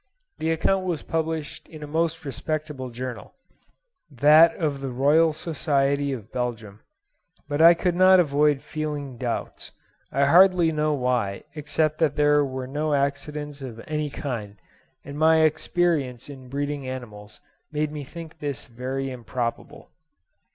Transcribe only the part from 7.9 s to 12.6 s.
not avoid feeling doubts—I hardly know why, except that there